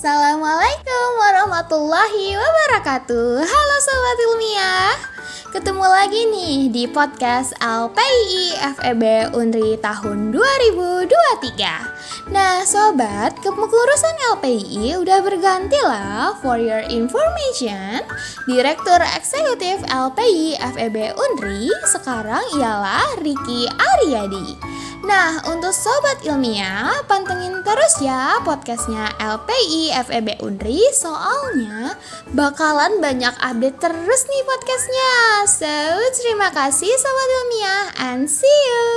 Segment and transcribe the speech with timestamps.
[0.00, 3.44] Assalamualaikum warahmatullahi wabarakatuh.
[3.44, 4.96] Halo Sobat Ilmiah.
[5.52, 15.20] Ketemu lagi nih di podcast LPI FEB Unri tahun 2023 Nah sobat, kepengurusan LPI udah
[15.20, 18.00] berganti lah For your information.
[18.48, 24.80] Direktur Eksekutif LPI FEB Unri sekarang ialah Riki Aryadi
[25.10, 31.98] Nah, untuk sobat ilmiah, pantengin terus ya podcastnya LPI FEB Unri soalnya
[32.30, 35.14] bakalan banyak update terus nih podcastnya.
[35.50, 35.76] So,
[36.14, 38.89] terima kasih sobat ilmiah and see you.